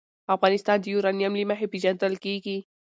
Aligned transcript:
افغانستان 0.35 0.77
د 0.81 0.85
یورانیم 0.93 1.33
له 1.37 1.45
مخې 1.49 1.71
پېژندل 1.73 2.13
کېږي. 2.25 2.57